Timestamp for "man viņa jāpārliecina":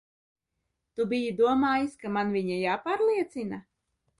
2.17-3.65